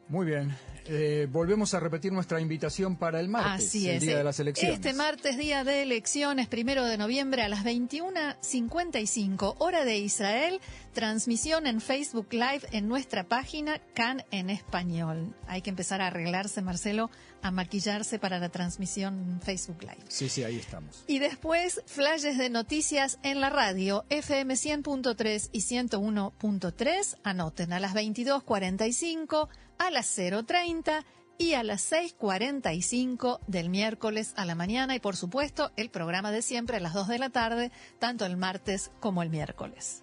Muy 0.09 0.27
bien. 0.27 0.55
Eh, 0.87 1.29
volvemos 1.31 1.75
a 1.75 1.81
repetir 1.81 2.13
nuestra 2.13 2.41
invitación 2.41 2.97
para 2.97 3.21
el 3.21 3.29
martes, 3.29 3.75
el 3.75 4.01
día 4.01 4.19
de 4.19 4.25
las 4.25 4.41
elecciones. 4.41 4.77
Este 4.77 4.93
martes, 4.95 5.37
día 5.39 5.65
de 5.65 5.83
elecciones, 5.83 6.49
primero 6.49 6.85
de 6.85 6.99
noviembre 6.99 7.43
a 7.43 7.49
las 7.49 7.65
21.55, 7.65 9.57
hora 9.59 9.85
de 9.85 9.99
Israel, 9.99 10.61
transmisión 10.93 11.67
en 11.67 11.81
Facebook 11.81 12.29
Live 12.33 12.63
en 12.73 12.89
nuestra 12.89 13.25
página 13.25 13.81
CAN 13.95 14.25
en 14.31 14.51
español. 14.51 15.35
Hay 15.47 15.63
que 15.63 15.71
empezar 15.71 16.01
a 16.01 16.09
arreglarse, 16.09 16.63
Marcelo, 16.63 17.11
a 17.43 17.51
maquillarse 17.51 18.19
para 18.19 18.39
la 18.39 18.49
transmisión 18.49 19.41
Facebook 19.43 19.83
Live. 19.83 20.05
Sí, 20.09 20.29
sí, 20.29 20.45
ahí 20.45 20.57
estamos. 20.57 21.05
Y 21.07 21.19
después, 21.19 21.83
flashes 21.87 22.39
de 22.39 22.51
noticias 22.51 23.19
en 23.23 23.41
la 23.41 23.51
radio, 23.51 24.05
FM 24.11 24.55
100.3 24.55 25.49
y 25.53 25.61
101.3. 25.61 27.17
Anoten 27.23 27.73
a 27.73 27.81
las 27.81 27.95
22.45 27.95 29.49
a 29.83 29.91
las 29.91 30.17
0.30 30.17 31.05
y 31.39 31.55
a 31.55 31.65
las 31.65 31.91
6.45 31.91 33.41
del 33.49 33.69
miércoles 33.69 34.33
a 34.37 34.45
la 34.45 34.55
mañana 34.55 34.95
y 34.95 35.01
por 35.01 35.17
supuesto 35.17 35.73
el 35.77 35.91
programa 35.91 36.31
de 36.31 36.41
siempre 36.41 36.77
a 36.77 36.81
las 36.81 36.95
2 36.95 37.09
de 37.09 37.19
la 37.19 37.31
tarde, 37.31 37.73
tanto 37.99 38.25
el 38.25 38.37
martes 38.37 38.93
como 39.01 39.23
el 39.23 39.31
miércoles. 39.31 40.03